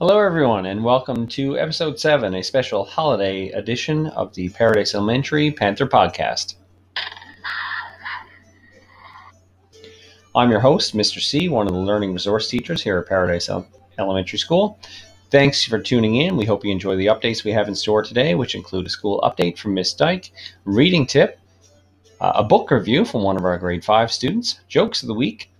[0.00, 5.50] Hello, everyone, and welcome to episode 7, a special holiday edition of the Paradise Elementary
[5.50, 6.54] Panther Podcast.
[10.36, 11.20] I'm your host, Mr.
[11.20, 13.50] C, one of the learning resource teachers here at Paradise
[13.98, 14.78] Elementary School.
[15.32, 16.36] Thanks for tuning in.
[16.36, 19.20] We hope you enjoy the updates we have in store today, which include a school
[19.22, 20.30] update from Miss Dyke,
[20.64, 21.40] reading tip,
[22.20, 25.50] uh, a book review from one of our grade 5 students, jokes of the week,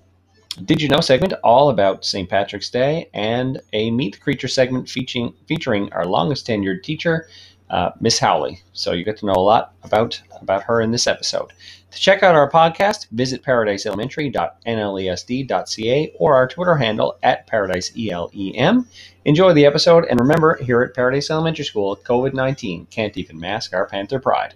[0.65, 2.29] did You Know segment all about St.
[2.29, 7.29] Patrick's Day, and a Meet the Creature segment featuring, featuring our longest tenured teacher,
[7.71, 8.61] uh, Miss Howley.
[8.73, 11.52] So you get to know a lot about, about her in this episode.
[11.91, 18.87] To check out our podcast, visit paradiseelementary.nlesd.ca or our Twitter handle at paradiseelem.
[19.25, 23.75] Enjoy the episode, and remember, here at Paradise Elementary School, COVID 19 can't even mask
[23.75, 24.55] our Panther pride.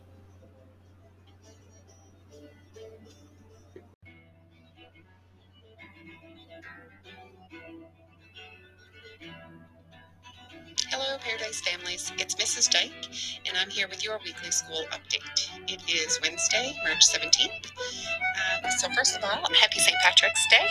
[11.39, 12.13] Families.
[12.19, 12.71] It's Mrs.
[12.71, 12.93] Dyke,
[13.47, 15.49] and I'm here with your weekly school update.
[15.67, 17.71] It is Wednesday, March 17th.
[18.65, 19.97] Um, so, first of all, happy St.
[20.05, 20.67] Patrick's Day.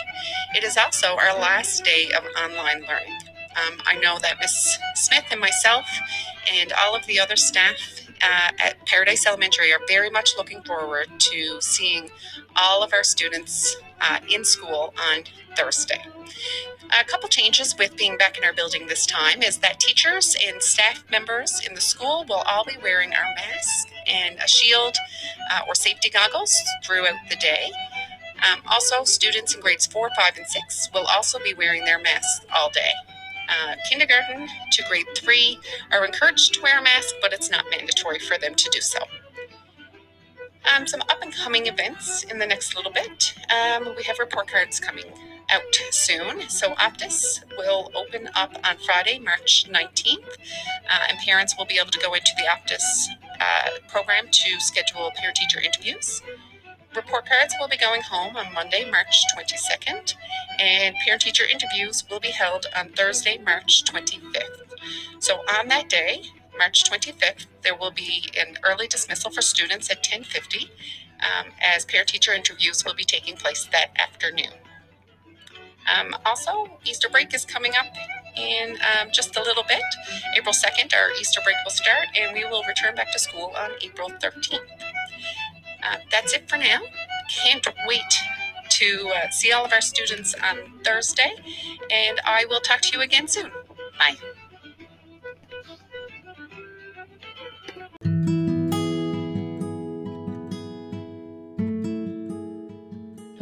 [0.54, 3.18] It is also our last day of online learning.
[3.56, 5.84] Um, I know that Miss Smith and myself
[6.52, 7.76] and all of the other staff
[8.22, 12.10] uh, at Paradise Elementary are very much looking forward to seeing
[12.54, 15.24] all of our students uh, in school on
[15.56, 16.02] Thursday.
[17.00, 20.60] A couple changes with being back in our building this time is that teachers and
[20.60, 24.94] staff members in the school will all be wearing our mask and a shield
[25.52, 27.70] uh, or safety goggles throughout the day.
[28.50, 32.44] Um, also, students in grades 4, 5, and 6 will also be wearing their masks
[32.54, 32.92] all day.
[33.48, 35.58] Uh, kindergarten to grade 3
[35.92, 38.98] are encouraged to wear a mask, but it's not mandatory for them to do so.
[40.70, 43.34] Um, some up and coming events in the next little bit.
[43.50, 45.04] Um, we have report cards coming
[45.50, 46.48] out soon.
[46.48, 51.90] So Optus will open up on Friday, March 19th, uh, and parents will be able
[51.90, 53.06] to go into the Optus
[53.40, 56.22] uh, program to schedule peer teacher interviews.
[56.94, 60.14] Report cards will be going home on Monday, March 22nd,
[60.58, 64.62] and parent teacher interviews will be held on Thursday, March 25th.
[65.18, 66.22] So on that day,
[66.58, 70.70] March 25th, there will be an early dismissal for students at 1050
[71.20, 74.52] um, as parent teacher interviews will be taking place that afternoon.
[75.92, 77.86] Um, also, Easter break is coming up
[78.36, 79.82] in um, just a little bit.
[80.36, 83.70] April 2nd, our Easter break will start, and we will return back to school on
[83.82, 84.60] April 13th.
[85.84, 86.80] Uh, that's it for now.
[87.28, 88.02] Can't wait
[88.70, 91.32] to uh, see all of our students on Thursday,
[91.90, 93.50] and I will talk to you again soon.
[93.98, 94.16] Bye.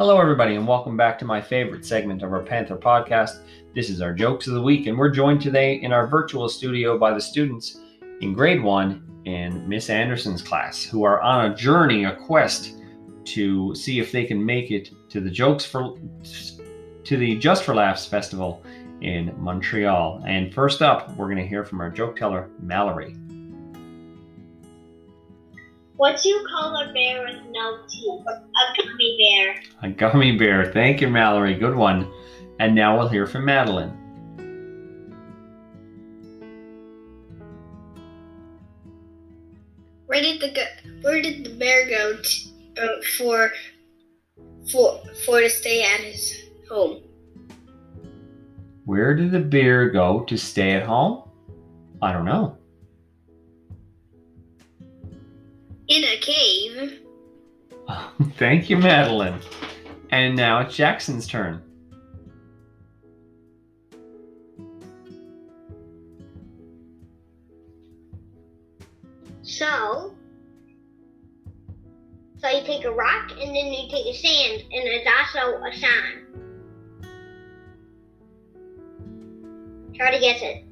[0.00, 3.40] Hello, everybody, and welcome back to my favorite segment of our Panther podcast.
[3.74, 6.96] This is our Jokes of the Week, and we're joined today in our virtual studio
[6.96, 7.80] by the students
[8.22, 12.78] in grade one in Miss Anderson's class, who are on a journey, a quest
[13.26, 15.98] to see if they can make it to the Jokes for
[17.04, 18.62] to the Just for Laughs festival
[19.02, 20.24] in Montreal.
[20.26, 23.16] And first up, we're going to hear from our joke teller, Mallory.
[26.00, 28.24] What do you call a bear with no teeth?
[28.26, 29.62] A gummy bear.
[29.82, 30.72] A gummy bear.
[30.72, 31.54] Thank you, Mallory.
[31.54, 32.10] Good one.
[32.58, 33.90] And now we'll hear from Madeline.
[40.06, 40.66] Where did the
[41.02, 43.50] where did the bear go to, uh, for
[44.72, 46.34] for for to stay at his
[46.70, 47.02] home?
[48.86, 51.28] Where did the bear go to stay at home?
[52.00, 52.56] I don't know.
[55.90, 57.00] In a cave.
[58.36, 59.40] Thank you, Madeline.
[60.10, 61.62] And now it's Jackson's turn.
[69.42, 70.14] So,
[72.38, 75.72] so you take a rock and then you take a sand, and there's also a
[75.76, 76.26] sign.
[79.94, 80.65] Try to guess it.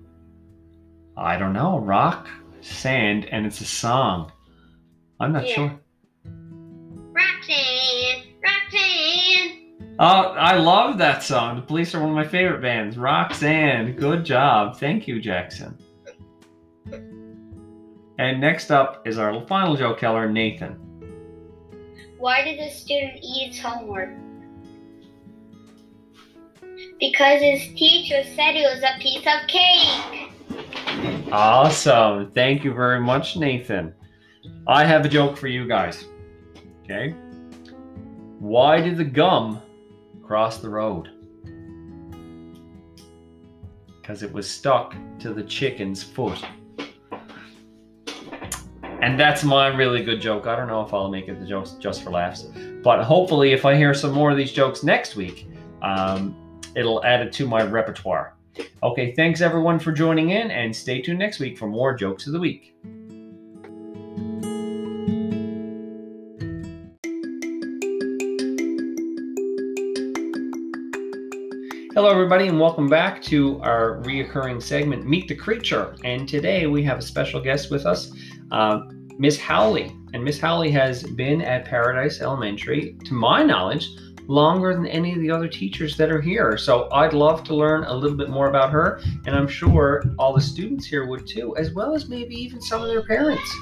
[1.16, 1.81] I don't know.
[1.81, 2.28] Rock,
[2.60, 4.31] sand, and it's a song.
[5.20, 5.55] I'm not Yeah.
[5.55, 5.81] sure.
[7.12, 9.94] Roxanne, Roxanne.
[9.99, 11.56] Oh, I love that song.
[11.56, 12.97] The Police are one of my favorite bands.
[12.97, 14.76] Roxanne, good job.
[14.79, 15.76] Thank you, Jackson.
[18.20, 20.76] And next up is our final joke teller, Nathan.
[22.19, 24.11] Why did the student eat his homework?
[26.99, 30.31] Because his teacher said it was a piece of cake.
[31.32, 32.31] Awesome.
[32.32, 33.94] Thank you very much, Nathan.
[34.67, 36.05] I have a joke for you guys.
[36.85, 37.14] Okay?
[38.38, 39.61] Why did the gum
[40.23, 41.11] cross the road?
[44.08, 46.43] because it was stuck to the chicken's foot.
[49.02, 50.46] And that's my really good joke.
[50.46, 52.46] I don't know if I'll make it the jokes just for laughs,
[52.82, 55.46] but hopefully, if I hear some more of these jokes next week,
[55.82, 56.34] um,
[56.75, 58.34] it'll add it to my repertoire.
[58.82, 62.32] Okay, thanks everyone for joining in, and stay tuned next week for more jokes of
[62.32, 62.75] the week.
[71.98, 75.96] Hello, everybody, and welcome back to our reoccurring segment, Meet the Creature.
[76.04, 78.12] And today we have a special guest with us,
[78.52, 78.82] uh,
[79.18, 79.92] Miss Howley.
[80.14, 83.88] And Miss Howley has been at Paradise Elementary, to my knowledge,
[84.28, 86.56] longer than any of the other teachers that are here.
[86.56, 90.32] So I'd love to learn a little bit more about her, and I'm sure all
[90.32, 93.52] the students here would too, as well as maybe even some of their parents.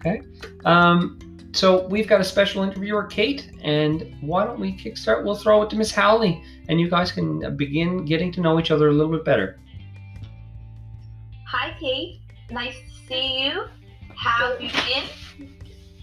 [0.00, 0.22] Okay.
[0.64, 1.20] Um,
[1.52, 5.24] so we've got a special interviewer, Kate, and why don't we kickstart?
[5.24, 8.70] We'll throw it to Miss Howley, and you guys can begin getting to know each
[8.70, 9.58] other a little bit better.
[11.48, 12.20] Hi, Kate.
[12.50, 13.64] Nice to see you.
[14.14, 15.48] How have you been?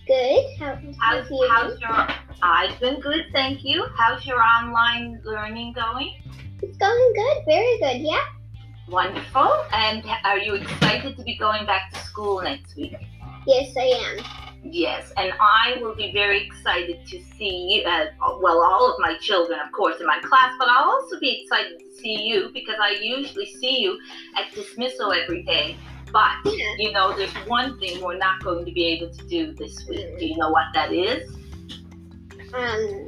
[0.07, 0.59] Good.
[0.59, 1.47] How, How's, how's you?
[1.49, 2.07] how's your?
[2.41, 3.85] I've been good, thank you.
[3.97, 6.21] How's your online learning going?
[6.61, 7.45] It's going good.
[7.45, 8.01] Very good.
[8.01, 8.23] Yeah.
[8.89, 9.65] Wonderful.
[9.73, 12.95] And are you excited to be going back to school next week?
[13.45, 14.46] Yes, I am.
[14.63, 18.05] Yes, and I will be very excited to see, uh,
[18.41, 21.79] well, all of my children, of course, in my class, but I'll also be excited
[21.79, 23.97] to see you because I usually see you
[24.35, 25.77] at dismissal every day.
[26.11, 26.65] But, Yeah.
[26.79, 30.17] you know, there's one thing we're not going to be able to do this week.
[30.19, 31.33] Do you know what that is?
[32.53, 33.05] Um,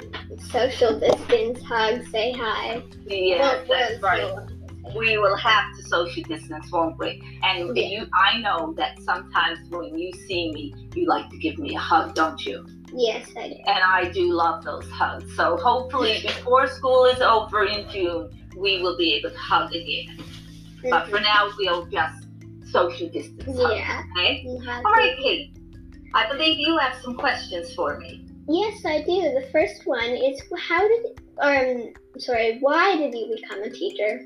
[0.51, 2.83] social distance, hug, say hi.
[3.05, 4.48] Yes, Well, that's right.
[4.95, 7.21] We will have to social distance, won't we?
[7.43, 7.83] And Yeah.
[7.87, 11.79] you, I know that sometimes when you see me, you like to give me a
[11.79, 12.65] hug, don't you?
[12.93, 13.55] Yes, I do.
[13.67, 15.35] and I do love those hugs.
[15.35, 20.17] So hopefully before school is over in June, we will be able to hug again.
[20.89, 22.25] But for now, we'll just
[22.71, 23.71] social distance hug.
[23.77, 24.03] Yeah.
[24.17, 24.43] Okay?
[24.47, 25.51] All Kate.
[26.15, 28.25] I believe you have some questions for me.
[28.47, 29.21] Yes, I do.
[29.39, 34.25] The first one is how did um sorry, why did you become a teacher?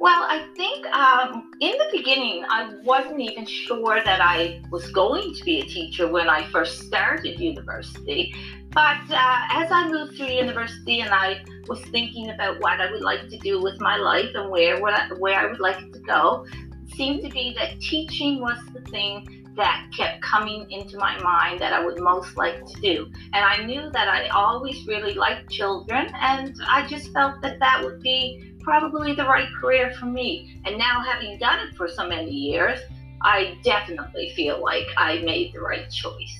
[0.00, 5.34] Well, I think um, in the beginning, I wasn't even sure that I was going
[5.34, 8.32] to be a teacher when I first started university.
[8.70, 13.02] But uh, as I moved through university and I was thinking about what I would
[13.02, 16.94] like to do with my life and where where I would like to go, it
[16.94, 21.72] seemed to be that teaching was the thing that kept coming into my mind that
[21.72, 23.10] I would most like to do.
[23.32, 27.82] And I knew that I always really liked children, and I just felt that that
[27.84, 30.60] would be probably the right career for me.
[30.66, 32.78] And now, having done it for so many years,
[33.22, 36.38] I definitely feel like I made the right choice.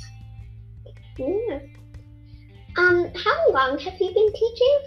[1.16, 1.60] Yeah.
[2.76, 4.78] Um, how long have you been teaching?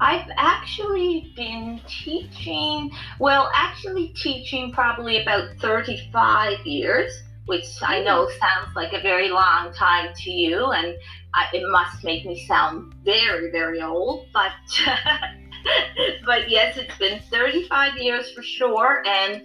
[0.00, 7.12] I've actually been teaching, well, actually teaching probably about 35 years,
[7.46, 10.96] which I know sounds like a very long time to you, and
[11.32, 14.50] I, it must make me sound very, very old, but.
[16.24, 19.42] but yes, it's been 35 years for sure, and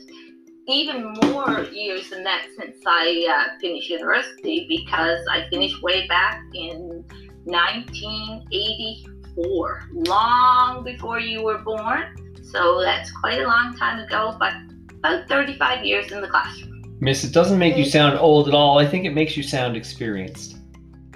[0.68, 6.42] even more years than that since I uh, finished university because I finished way back
[6.54, 7.06] in
[7.44, 12.16] 1984, long before you were born.
[12.52, 14.54] So that's quite a long time ago, but
[15.00, 16.98] about 35 years in the classroom.
[17.00, 18.80] Miss, it doesn't make you sound old at all.
[18.80, 20.58] I think it makes you sound experienced.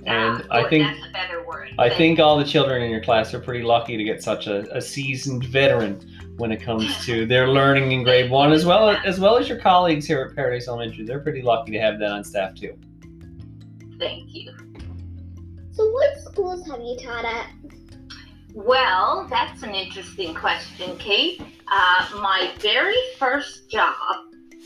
[0.06, 1.72] And Ah, I think that's a better word.
[1.78, 4.76] I think all the children in your class are pretty lucky to get such a,
[4.76, 6.00] a seasoned veteran
[6.38, 9.60] when it comes to their learning in grade one, as well as well as your
[9.60, 11.06] colleagues here at Paradise Elementary.
[11.06, 12.78] They're pretty lucky to have that on staff too.
[14.00, 14.54] Thank you.
[15.72, 17.52] So what schools have you taught at?
[18.54, 21.42] Well, that's an interesting question, Kate.
[21.72, 23.96] Uh, my very first job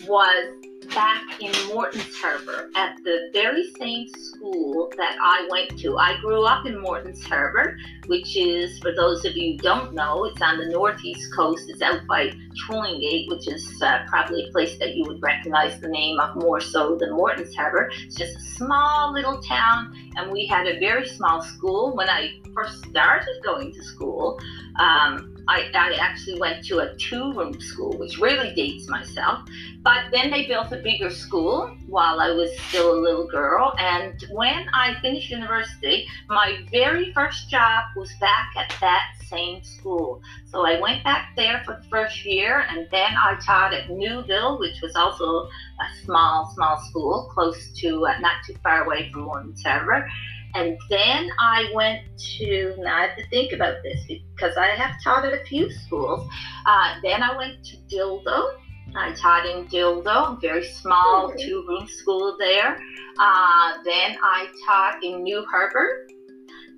[0.07, 0.62] was
[0.93, 5.97] back in Moreton's Harbor at the very same school that I went to.
[5.97, 10.25] I grew up in Moreton's Harbor, which is, for those of you who don't know,
[10.25, 11.69] it's on the northeast coast.
[11.69, 12.31] It's out by
[12.65, 16.61] Twillingate, which is uh, probably a place that you would recognize the name of more
[16.61, 17.89] so than Moreton's Harbor.
[18.05, 21.95] It's just a small little town, and we had a very small school.
[21.95, 24.39] When I first started going to school,
[24.79, 29.47] um, I, I actually went to a two room school, which really dates myself.
[29.81, 33.73] But then they built a bigger school while I was still a little girl.
[33.77, 40.21] And when I finished university, my very first job was back at that same school.
[40.45, 44.59] So I went back there for the first year, and then I taught at Newville,
[44.59, 49.23] which was also a small, small school close to, uh, not too far away from
[49.23, 50.07] Moreton's Harbor.
[50.55, 52.01] And then I went
[52.37, 55.71] to, now I have to think about this because I have taught at a few
[55.71, 56.29] schools.
[56.65, 58.53] Uh, then I went to Dildo.
[58.95, 62.77] I taught in Dildo, very small two room school there.
[63.19, 66.07] Uh, then I taught in New Harbor.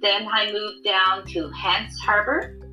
[0.02, 2.65] Then I moved down to Hants Harbor.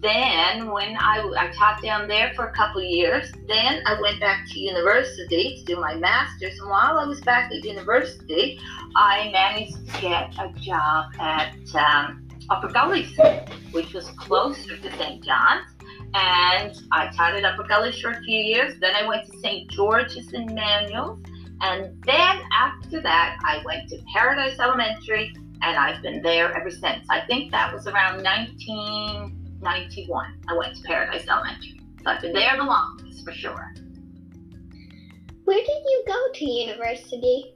[0.00, 4.46] Then, when I, I taught down there for a couple years, then I went back
[4.50, 6.58] to university to do my master's.
[6.60, 8.60] And while I was back at university,
[8.94, 13.08] I managed to get a job at um, Upper Gully,
[13.72, 15.24] which was closer to St.
[15.24, 15.66] John's.
[16.14, 18.78] And I taught at Upper Gully for a few years.
[18.80, 19.68] Then I went to St.
[19.68, 21.18] George's in Manuel.
[21.60, 27.04] And then after that, I went to Paradise Elementary, and I've been there ever since.
[27.10, 28.22] I think that was around
[29.60, 30.40] 1991.
[30.48, 31.80] I went to Paradise Elementary.
[32.02, 33.74] So I've been there the longest for sure.
[35.44, 37.54] Where did you go to university?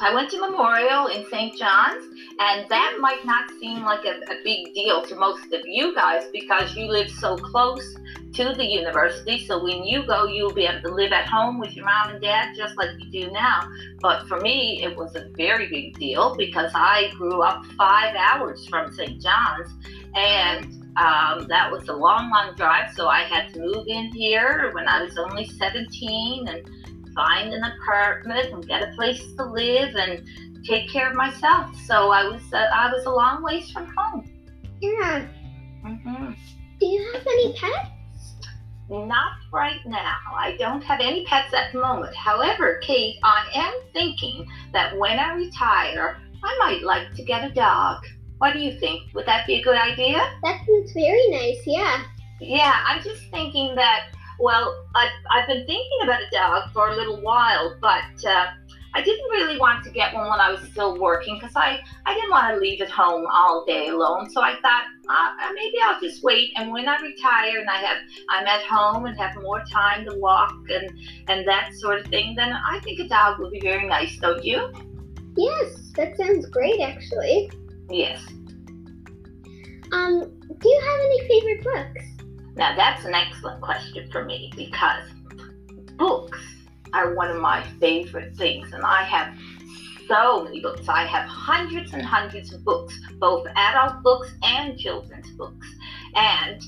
[0.00, 1.56] I went to Memorial in St.
[1.56, 2.04] John's,
[2.40, 6.24] and that might not seem like a, a big deal to most of you guys
[6.32, 7.94] because you live so close
[8.32, 9.46] to the university.
[9.46, 12.20] So when you go, you'll be able to live at home with your mom and
[12.20, 13.68] dad just like you do now.
[14.00, 18.66] But for me, it was a very big deal because I grew up five hours
[18.66, 19.22] from St.
[19.22, 19.70] John's,
[20.16, 22.92] and um, that was a long, long drive.
[22.94, 27.62] So I had to move in here when I was only 17 and find an
[27.64, 30.26] apartment and get a place to live and
[30.64, 31.74] take care of myself.
[31.86, 34.30] So I was uh, I was a long ways from home.
[34.80, 35.26] Yeah.
[35.82, 36.32] hmm
[36.78, 37.90] Do you have any pets?
[38.88, 40.18] Not right now.
[40.36, 42.14] I don't have any pets at the moment.
[42.14, 47.54] However, Kate, I am thinking that when I retire, I might like to get a
[47.54, 48.04] dog.
[48.38, 49.14] What do you think?
[49.14, 50.18] Would that be a good idea?
[50.42, 51.60] That sounds very nice.
[51.66, 52.02] Yeah.
[52.40, 56.96] Yeah, I'm just thinking that, well, I've, I've been thinking about a dog for a
[56.96, 58.46] little while, but uh,
[58.96, 62.14] I didn't really want to get one when I was still working because I, I
[62.14, 64.30] didn't want to leave at home all day alone.
[64.30, 66.52] So I thought uh, maybe I'll just wait.
[66.56, 67.98] And when I retire and I have
[68.30, 70.90] I'm at home and have more time to walk and,
[71.26, 74.44] and that sort of thing, then I think a dog would be very nice, don't
[74.44, 74.72] you?
[75.36, 77.50] Yes, that sounds great actually.
[77.90, 78.24] Yes.
[79.92, 82.04] Um, do you have any favorite books?
[82.56, 85.04] Now, that's an excellent question for me because
[85.96, 86.38] books
[86.92, 89.36] are one of my favorite things, and I have
[90.08, 90.88] so many books.
[90.88, 95.66] I have hundreds and hundreds of books, both adult books and children's books.
[96.14, 96.62] And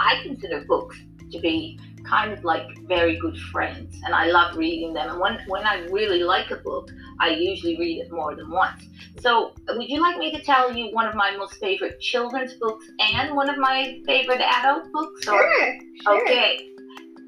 [0.00, 0.96] I consider books
[1.30, 5.10] to be kind of like very good friends, and I love reading them.
[5.10, 8.84] And when, when I really like a book, I usually read it more than once.
[9.20, 12.90] So, would you like me to tell you one of my most favorite children's books
[13.00, 15.26] and one of my favorite adult books?
[15.26, 15.78] Or Sure.
[16.02, 16.22] Sure.
[16.22, 16.58] Okay.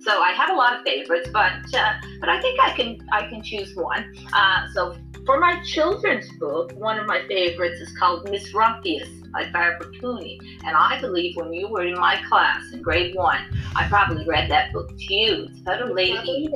[0.01, 3.29] So I have a lot of favorites, but uh, but I think I can I
[3.29, 4.15] can choose one.
[4.33, 9.51] Uh, so for my children's book, one of my favorites is called Miss Rumphius by
[9.51, 13.45] Barbara Cooney, and I believe when you were in my class in grade one,
[13.77, 15.49] I probably read that book to you.
[15.51, 16.49] It's about a lady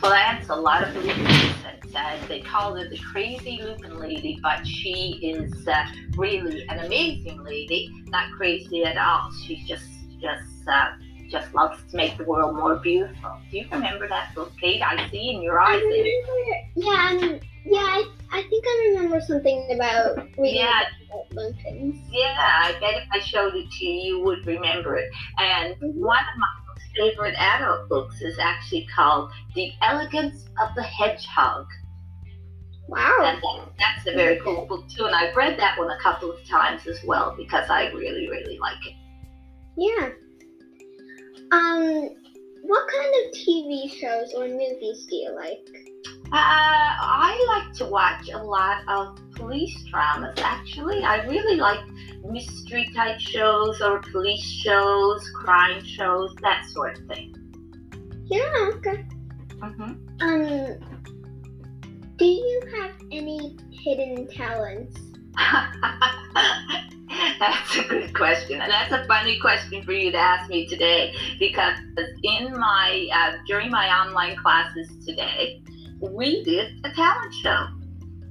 [0.00, 1.54] plants a lot of lupins.
[1.64, 6.80] And, uh, they call her the crazy lupin lady, but she is uh, really an
[6.80, 7.90] amazing lady.
[8.08, 9.30] Not crazy at all.
[9.44, 9.86] She's just
[10.20, 10.92] just uh,
[11.30, 13.38] just loves to make the world more beautiful.
[13.50, 14.82] Do you remember that book, Kate?
[14.82, 15.80] I see in your eyes.
[15.80, 16.12] that- remember.
[16.76, 17.28] Yeah.
[17.34, 17.80] Um, yeah.
[17.80, 20.82] I, I think I remember something about reading Yeah.
[21.10, 21.96] about Lincolns.
[22.10, 25.10] Yeah, I bet if I showed it to you, you would remember it.
[25.38, 25.94] And Mhm.
[25.94, 31.66] one of my most favorite adult books is actually called The Elegance of the Hedgehog.
[32.88, 33.18] Wow.
[33.22, 35.06] And that, that's a very cool book too.
[35.06, 38.58] And I've read that one a couple of times as well because I really, really
[38.58, 38.94] like it.
[39.76, 40.10] Yeah.
[41.52, 42.08] Um,
[42.62, 45.86] what kind of TV shows or movies do you like?
[46.26, 51.02] Uh, I like to watch a lot of police dramas actually.
[51.04, 51.80] I really like
[52.24, 57.32] mystery type shows or police shows, crime shows, that sort of thing.
[58.26, 58.70] Yeah.
[58.74, 59.04] Okay.
[59.60, 60.78] hmm Um,
[62.16, 65.05] do you have any hidden talents?
[67.38, 71.14] that's a good question, and that's a funny question for you to ask me today
[71.38, 71.78] because
[72.22, 75.62] in my uh, during my online classes today,
[76.00, 77.66] we did a talent show,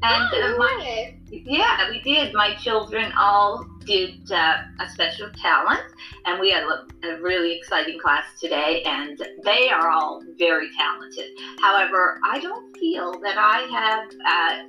[0.03, 2.33] and oh, my, yeah, we did.
[2.33, 5.83] My children all did uh, a special talent,
[6.25, 11.31] and we had a, a really exciting class today, and they are all very talented.
[11.61, 14.63] However, I don't feel that I have uh,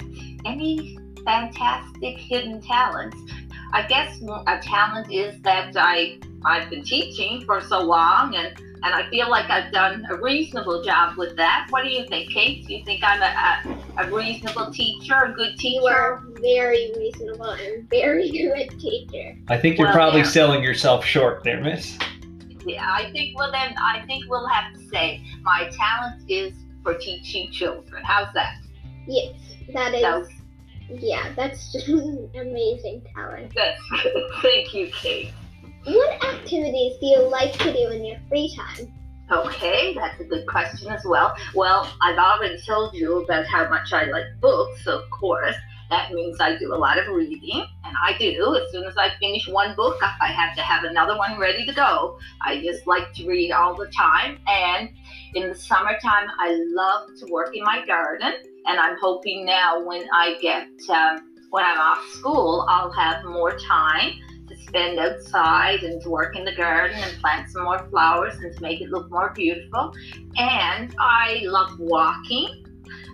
[0.44, 3.18] any fantastic hidden talents.
[3.72, 8.94] I guess a talent is that I I've been teaching for so long and and
[8.94, 11.66] I feel like I've done a reasonable job with that.
[11.70, 12.64] What do you think, Kate?
[12.66, 15.80] Do you think I'm a, a, a reasonable teacher, a good teacher?
[15.80, 19.36] You are very reasonable and very good teacher.
[19.48, 20.28] I think you're Well, probably yeah.
[20.28, 21.98] selling yourself short there, Miss.
[22.64, 26.52] Yeah, I think well then I think we'll have to say my talent is
[26.84, 28.04] for teaching children.
[28.04, 28.58] How's that?
[29.08, 29.34] Yes,
[29.72, 30.02] that is.
[30.02, 30.26] So
[30.88, 33.52] Yeah, that's just amazing talent.
[33.54, 34.12] that's good.
[34.42, 35.32] Thank you, Kate.
[35.84, 38.92] What activities do you like to do in your free time?
[39.30, 41.34] Okay, that's a good question as well.
[41.54, 45.56] Well, I've already told you about how much I like books, of course.
[45.90, 48.56] That means I do a lot of reading, and I do.
[48.56, 51.72] As soon as I finish one book, I have to have another one ready to
[51.72, 52.18] go.
[52.44, 54.90] I just like to read all the time, and
[55.36, 58.32] in the summertime, I love to work in my garden,
[58.64, 63.58] and I'm hoping now when I get, um, when I'm off school, I'll have more
[63.58, 64.14] time
[64.48, 68.56] to spend outside and to work in the garden and plant some more flowers and
[68.56, 69.92] to make it look more beautiful.
[70.38, 72.65] And I love walking.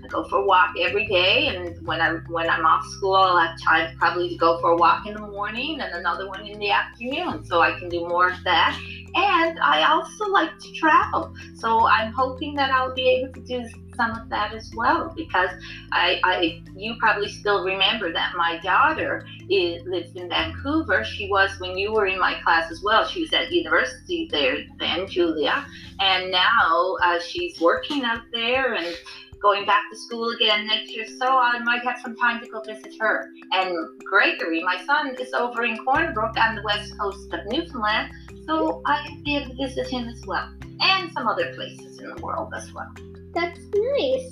[0.05, 3.39] I go for a walk every day, and when I'm when I'm off school, I'll
[3.39, 6.59] have time probably to go for a walk in the morning and another one in
[6.59, 8.79] the afternoon, so I can do more of that.
[9.15, 13.69] And I also like to travel, so I'm hoping that I'll be able to do
[13.97, 15.51] some of that as well because
[15.93, 21.05] I, I you probably still remember that my daughter is, lives in Vancouver.
[21.05, 23.07] She was when you were in my class as well.
[23.07, 25.65] She was at university there then, Julia,
[26.01, 28.97] and now uh, she's working out there and
[29.43, 31.07] going back to school again next year.
[31.19, 33.29] So I might have some time to go visit her.
[33.53, 38.13] And Gregory, my son, is over in Corner Brook on the west coast of Newfoundland,
[38.47, 40.49] so I'll be able to visit him as well,
[40.81, 42.93] and some other places in the world as well.
[43.35, 44.31] That's nice.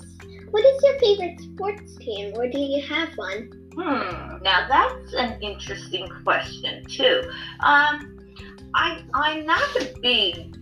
[0.51, 3.51] What is your favorite sports team, or do you have one?
[3.73, 4.43] Hmm.
[4.43, 7.21] Now that's an interesting question too.
[7.61, 8.19] Um,
[8.73, 10.57] I I'm not a big,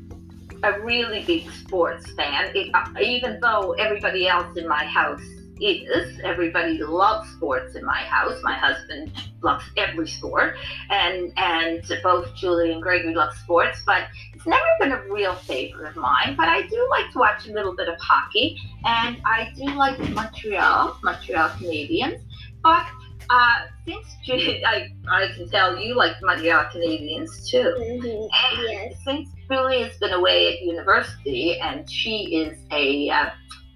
[0.63, 2.51] a really big sports fan.
[2.55, 5.21] It, even though everybody else in my house
[5.61, 8.39] is, everybody loves sports in my house.
[8.43, 9.11] My husband
[9.41, 10.55] loves every sport,
[10.89, 15.89] and and both Julie and Gregory love sports, but it's never been a real favorite
[15.89, 16.35] of mine.
[16.37, 19.99] But I do like to watch a little bit of hockey, and I do like
[20.09, 22.21] Montreal, Montreal Canadiens,
[22.63, 22.85] but.
[23.29, 23.53] Uh,
[23.87, 27.73] since Julie, I, I can tell you like Montreal Canadiens too.
[27.77, 28.93] hmm And Yes.
[29.03, 33.29] since Julie has been away at university and she is a uh,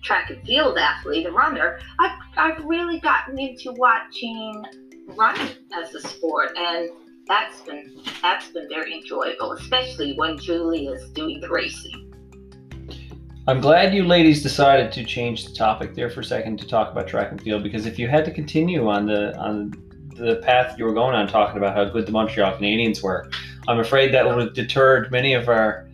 [0.03, 4.65] track and field athlete, a runner, I've, I've really gotten into watching
[5.07, 6.89] running as a sport, and
[7.27, 12.02] that's been that's been very enjoyable, especially when Julie is doing the racing.
[13.45, 16.91] I'm glad you ladies decided to change the topic there for a second to talk
[16.91, 19.73] about track and field because if you had to continue on the on
[20.15, 23.29] the path you were going on talking about how good the Montreal Canadiens were,
[23.67, 25.87] I'm afraid that would have deterred many of our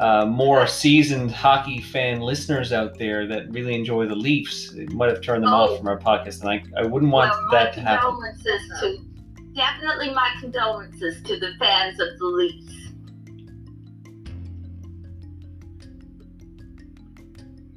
[0.00, 4.72] uh, more seasoned hockey fan listeners out there that really enjoy the Leafs.
[4.72, 5.56] It might have turned them Oh.
[5.74, 8.10] off from our podcast, and I, I wouldn't want well, that to happen.
[8.10, 8.98] condolences to
[9.54, 12.72] definitely my condolences to the fans of the Leafs.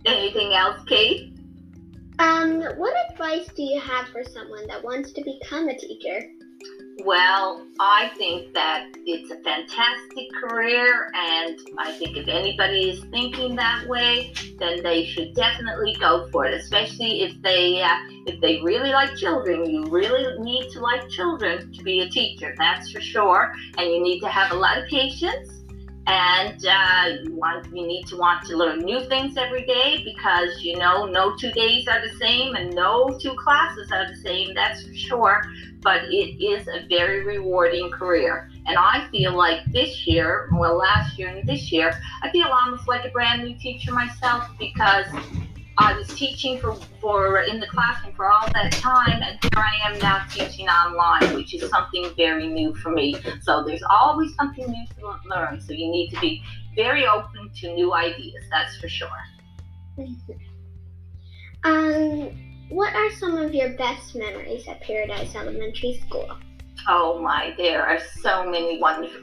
[0.05, 1.33] Anything else, Kate?
[2.19, 6.29] Um, what advice do you have for someone that wants to become a teacher?
[7.05, 13.55] Well, I think that it's a fantastic career, and I think if anybody is thinking
[13.55, 16.53] that way, then they should definitely go for it.
[16.53, 19.69] Especially if they uh, if they really like children.
[19.69, 22.53] You really need to like children to be a teacher.
[22.57, 23.51] That's for sure.
[23.77, 25.52] And you need to have a lot of patience.
[26.05, 30.61] And uh, you want you need to want to learn new things every day because
[30.61, 34.53] you know no two days are the same and no two classes are the same.
[34.53, 35.43] That's for sure
[35.83, 38.49] but it is a very rewarding career.
[38.65, 42.87] And I feel like this year, well, last year and this year, I feel almost
[42.87, 45.05] like a brand new teacher myself because
[45.77, 49.89] I was teaching for, for in the classroom for all that time, and here I
[49.89, 53.15] am now teaching online, which is something very new for me.
[53.41, 55.59] So there's always something new to learn.
[55.61, 56.43] So you need to be
[56.75, 58.43] very open to new ideas.
[58.51, 59.09] That's for sure.
[61.65, 66.29] Um, what are some of your best memories at Paradise Elementary School?
[66.89, 69.21] Oh my, there are so many wonderful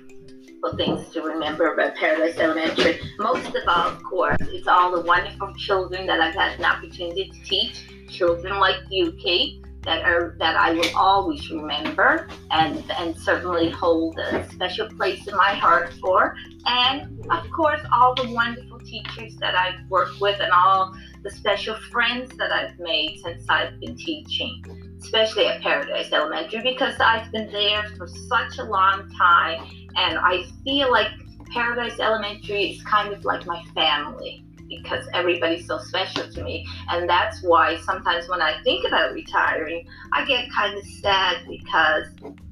[0.76, 3.00] things to remember about Paradise Elementary.
[3.18, 7.30] Most of all, of course, it's all the wonderful children that I've had an opportunity
[7.30, 7.82] to teach.
[8.08, 14.18] Children like you, Kate, that are that I will always remember and and certainly hold
[14.18, 16.34] a special place in my heart for.
[16.66, 21.76] And of course, all the wonderful teachers that I've worked with and all the special
[21.90, 24.89] friends that I've made since I've been teaching.
[25.02, 30.44] Especially at Paradise Elementary, because I've been there for such a long time, and I
[30.64, 31.08] feel like
[31.52, 36.64] Paradise Elementary is kind of like my family because everybody's so special to me.
[36.90, 42.06] And that's why sometimes when I think about retiring, I get kind of sad because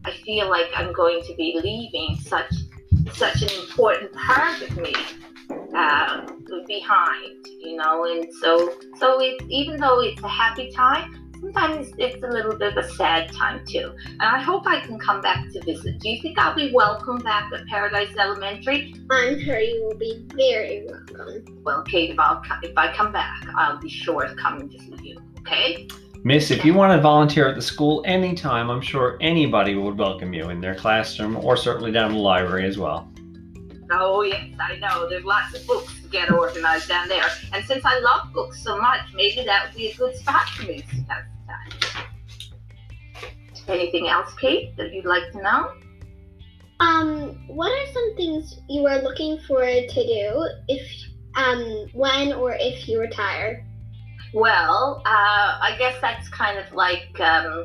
[0.05, 2.53] I feel like I'm going to be leaving such
[3.13, 4.93] such an important part of me
[5.77, 6.27] uh,
[6.67, 8.05] behind, you know.
[8.05, 12.77] And so so it even though it's a happy time, sometimes it's a little bit
[12.77, 13.95] of a sad time too.
[14.07, 15.99] And I hope I can come back to visit.
[15.99, 18.95] Do you think I'll be welcome back at Paradise Elementary?
[19.11, 21.63] I'm sure you will be very welcome.
[21.65, 25.05] Well, Kate, if, I'll, if I come back, I'll be sure to come and visit
[25.05, 25.89] you, okay?
[26.25, 30.33] Miss, if you want to volunteer at the school anytime, I'm sure anybody would welcome
[30.33, 33.11] you in their classroom or certainly down in the library as well.
[33.91, 35.09] Oh, yes, I know.
[35.09, 37.25] There's lots of books to get organized down there.
[37.53, 40.65] And since I love books so much, maybe that would be a good spot for
[40.65, 41.25] me to time.
[43.69, 45.73] Anything else, Kate, that you'd like to know?
[46.81, 50.91] Um, what are some things you are looking forward to do if,
[51.35, 53.67] um, when or if you retire?
[54.33, 57.65] Well, uh, I guess that's kind of like um,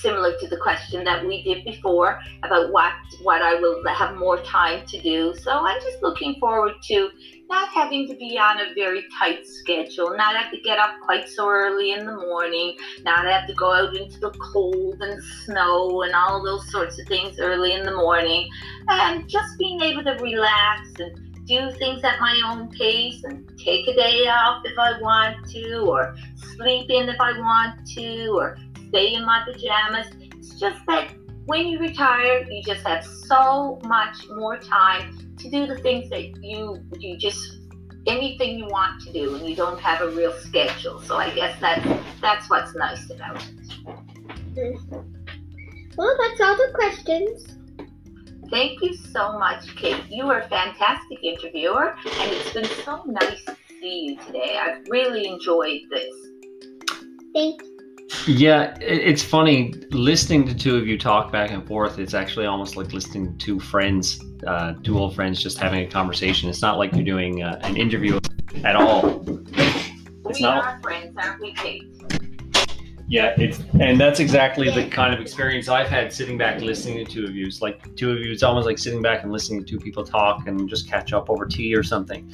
[0.00, 4.40] similar to the question that we did before about what what I will have more
[4.42, 5.34] time to do.
[5.42, 7.10] So I'm just looking forward to
[7.48, 11.28] not having to be on a very tight schedule, not have to get up quite
[11.28, 16.02] so early in the morning, not have to go out into the cold and snow
[16.02, 18.48] and all those sorts of things early in the morning,
[18.88, 23.86] and just being able to relax and do things at my own pace and take
[23.88, 26.16] a day off if I want to, or
[26.56, 28.56] sleep in if I want to, or
[28.92, 30.06] stay in my pajamas.
[30.20, 31.10] It's just that
[31.46, 36.22] when you retire, you just have so much more time to do the things that
[36.44, 37.58] you you just
[38.06, 41.00] anything you want to do, and you don't have a real schedule.
[41.00, 41.86] So I guess that's
[42.20, 43.68] that's what's nice about it.
[44.54, 45.00] Mm-hmm.
[45.96, 47.46] Well, that's all the questions.
[48.50, 50.04] Thank you so much, Kate.
[50.10, 54.58] You are a fantastic interviewer, and it's been so nice to see you today.
[54.60, 56.14] I've really enjoyed this.
[57.34, 57.62] Thank
[58.26, 61.98] Yeah, it's funny listening to two of you talk back and forth.
[61.98, 65.90] It's actually almost like listening to two friends, uh, two old friends, just having a
[65.90, 66.48] conversation.
[66.48, 68.20] It's not like you're doing uh, an interview
[68.64, 69.24] at all.
[70.26, 71.82] It's we not- are friends, aren't we, Kate?
[73.08, 77.12] Yeah, it's and that's exactly the kind of experience I've had sitting back listening to
[77.12, 77.46] two of you.
[77.46, 78.32] It's like two of you.
[78.32, 81.28] It's almost like sitting back and listening to two people talk and just catch up
[81.28, 82.32] over tea or something.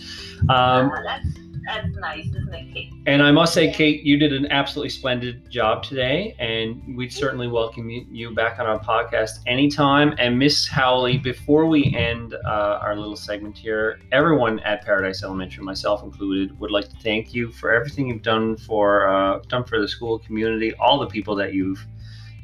[0.48, 1.18] Um, Uh,
[1.66, 2.92] that's nice, isn't it, Kate?
[3.06, 7.48] And I must say, Kate, you did an absolutely splendid job today, and we'd certainly
[7.48, 10.14] welcome you- you back on our podcast anytime.
[10.18, 15.64] And Miss Howley, before we end uh, our little segment here, everyone at Paradise Elementary,
[15.64, 19.80] myself included, would like to thank you for everything you've done for uh, done for
[19.80, 21.84] the school community, all the people that you've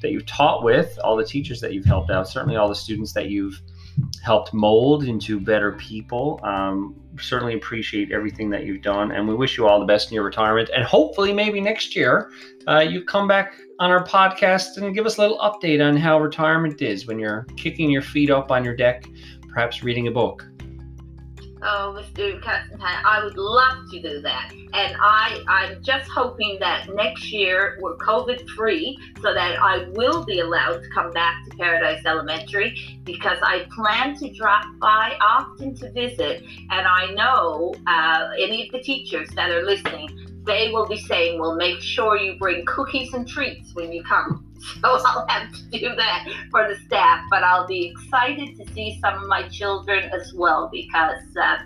[0.02, 3.12] that you've taught with, all the teachers that you've helped out, certainly all the students
[3.14, 3.60] that you've
[4.22, 6.40] helped mold into better people.
[6.42, 10.14] Um, certainly appreciate everything that you've done, and we wish you all the best in
[10.14, 10.70] your retirement.
[10.74, 12.30] And hopefully, maybe next year,
[12.66, 16.20] uh, you come back on our podcast and give us a little update on how
[16.20, 19.06] retirement is when you're kicking your feet up on your deck,
[19.48, 20.46] perhaps reading a book.
[21.66, 22.42] Oh, Mr.
[22.42, 24.52] Constantine, I would love to do that.
[24.52, 30.22] And I, I'm just hoping that next year we're COVID free so that I will
[30.24, 35.74] be allowed to come back to Paradise Elementary because I plan to drop by often
[35.76, 36.42] to visit.
[36.70, 41.40] And I know uh, any of the teachers that are listening, they will be saying,
[41.40, 44.53] well, make sure you bring cookies and treats when you come.
[44.80, 48.98] So I'll have to do that for the staff, but I'll be excited to see
[49.00, 51.56] some of my children as well because uh,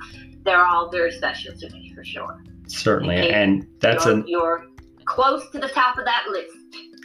[0.45, 2.43] they're all very special to me for sure.
[2.67, 3.31] Certainly, Okay.
[3.31, 4.67] and that's you're, an you're
[5.05, 6.55] close to the top of that list.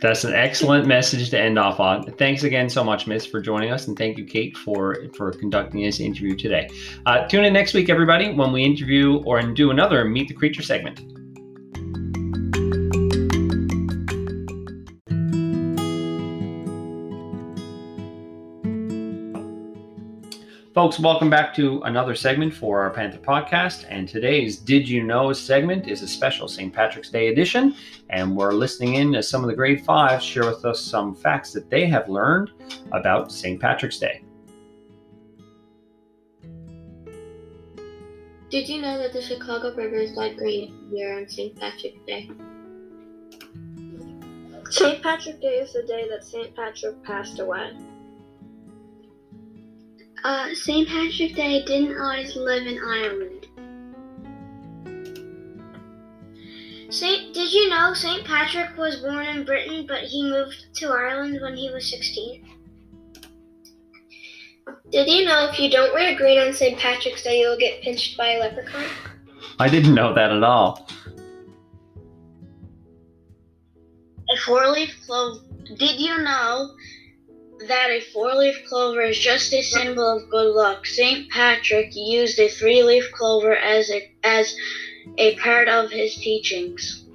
[0.02, 2.04] that's an excellent message to end off on.
[2.18, 5.82] Thanks again so much, Miss, for joining us, and thank you, Kate, for for conducting
[5.82, 6.70] this interview today.
[7.06, 10.64] Uh, tune in next week, everybody, when we interview or do another Meet the Creature
[10.64, 11.02] segment.
[20.74, 23.86] Folks, welcome back to another segment for our Panther podcast.
[23.90, 26.74] And today's Did You Know segment is a special St.
[26.74, 27.76] Patrick's Day edition.
[28.10, 31.54] And we're listening in as some of the grade fives share with us some facts
[31.54, 32.50] that they have learned
[32.92, 33.62] about St.
[33.62, 34.24] Patrick's Day.
[38.50, 41.56] Did you know that the Chicago River is light green here on St.
[41.56, 42.32] Patrick's Day?
[44.72, 45.04] St.
[45.04, 46.56] Patrick Day is the day that St.
[46.56, 47.74] Patrick passed away.
[50.24, 50.88] Uh, St.
[50.88, 53.48] Patrick Day didn't always live in Ireland.
[56.90, 58.24] Saint, did you know St.
[58.24, 62.46] Patrick was born in Britain, but he moved to Ireland when he was 16?
[64.92, 66.78] Did you know if you don't wear green on St.
[66.78, 68.86] Patrick's Day, you'll get pinched by a leprechaun?
[69.60, 70.88] I didn't know that at all.
[74.30, 75.42] A four-leaf clover.
[75.76, 76.76] Did you know
[77.68, 80.86] that a four-leaf clover is just a symbol of good luck?
[80.86, 84.56] Saint Patrick used a three-leaf clover as a as
[85.18, 87.06] a part of his teachings.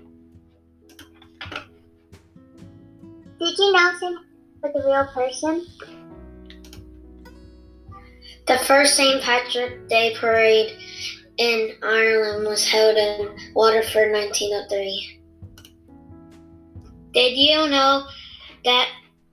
[3.41, 4.19] Did you know St.
[4.63, 5.67] was a real person?
[8.47, 9.23] The first St.
[9.23, 10.77] Patrick Day parade
[11.37, 15.21] in Ireland was held in Waterford 1903.
[17.13, 18.07] Did you know
[18.65, 18.89] that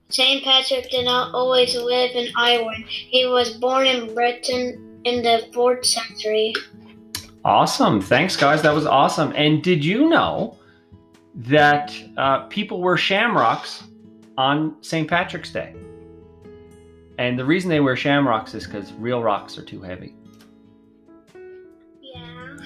[0.08, 0.44] St.
[0.44, 2.84] Patrick did not always live in Ireland?
[2.86, 6.54] He was born in Britain in the 4th century.
[7.44, 8.00] Awesome.
[8.00, 8.62] Thanks, guys.
[8.62, 9.32] That was awesome.
[9.36, 10.58] And did you know
[11.34, 13.84] that uh, people wear shamrocks
[14.38, 15.08] on St.
[15.08, 15.74] Patrick's Day?
[17.18, 20.14] And the reason they wear shamrocks is because real rocks are too heavy.
[22.00, 22.56] Yeah.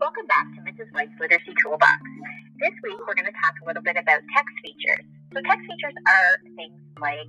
[0.00, 0.92] Welcome back to Mrs.
[0.92, 2.02] White's Literacy Toolbox.
[2.58, 5.04] This week we're going to talk a little bit about text features.
[5.32, 7.28] So text features are things like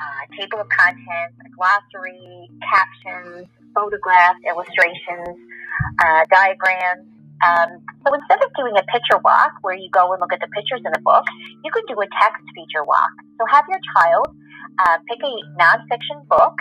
[0.00, 5.36] uh, table of contents, a glossary, captions, photographs, illustrations,
[6.02, 7.11] uh, diagrams.
[7.42, 10.50] Um, so instead of doing a picture walk where you go and look at the
[10.54, 11.24] pictures in a book,
[11.64, 13.12] you could do a text feature walk.
[13.38, 14.30] So have your child
[14.78, 16.54] uh, pick a nonfiction book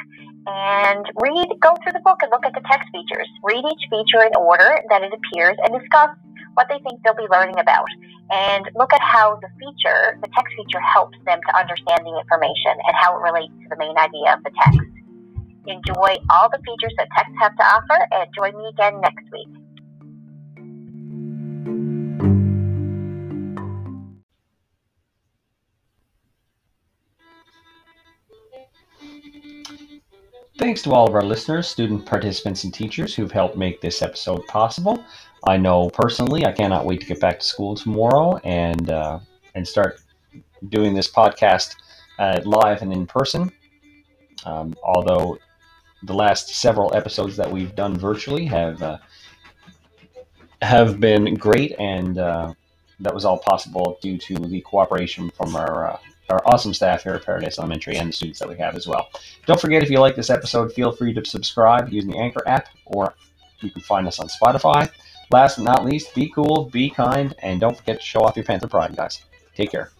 [0.47, 3.29] and read, go through the book and look at the text features.
[3.43, 6.09] Read each feature in order that it appears and discuss
[6.55, 7.87] what they think they'll be learning about.
[8.31, 12.73] And look at how the feature, the text feature helps them to understand the information
[12.73, 14.81] and how it relates to the main idea of the text.
[15.67, 19.60] Enjoy all the features that text have to offer and join me again next week.
[30.71, 34.47] Thanks to all of our listeners, student participants, and teachers who've helped make this episode
[34.47, 35.03] possible.
[35.45, 39.19] I know personally, I cannot wait to get back to school tomorrow and uh,
[39.53, 39.99] and start
[40.69, 41.75] doing this podcast
[42.19, 43.51] uh, live and in person.
[44.45, 45.37] Um, although
[46.03, 48.97] the last several episodes that we've done virtually have uh,
[50.61, 52.53] have been great, and uh,
[53.01, 55.97] that was all possible due to the cooperation from our uh,
[56.31, 59.09] our awesome staff here at Paradise Elementary and the students that we have as well.
[59.45, 62.69] Don't forget, if you like this episode, feel free to subscribe using the Anchor app,
[62.85, 63.13] or
[63.59, 64.89] you can find us on Spotify.
[65.31, 68.45] Last but not least, be cool, be kind, and don't forget to show off your
[68.45, 69.21] Panther pride, guys.
[69.55, 69.91] Take care.